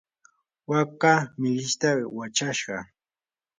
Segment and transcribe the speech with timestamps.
[0.69, 2.75] waaka millishtam wachashqa.